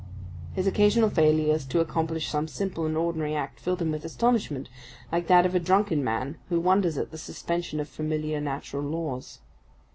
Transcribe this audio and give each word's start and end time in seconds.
His 0.53 0.65
occasional 0.65 1.11
failures 1.11 1.63
to 1.67 1.79
accomplish 1.79 2.27
some 2.27 2.47
simple 2.47 2.87
and 2.87 2.97
ordinary 2.97 3.35
act 3.35 3.59
filled 3.59 3.83
him 3.83 3.91
with 3.91 4.03
astonishment, 4.03 4.67
like 5.11 5.27
that 5.27 5.45
of 5.45 5.53
a 5.53 5.59
drunken 5.59 6.03
man 6.03 6.39
who 6.49 6.59
wonders 6.59 6.97
at 6.97 7.11
the 7.11 7.19
suspension 7.19 7.79
of 7.79 7.87
familiar 7.87 8.41
natural 8.41 8.81
laws. 8.81 9.41